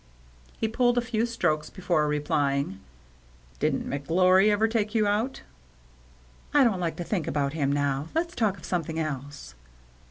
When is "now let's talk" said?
7.71-8.57